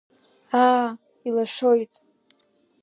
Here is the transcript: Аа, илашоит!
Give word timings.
Аа, 0.63 0.89
илашоит! 1.27 1.93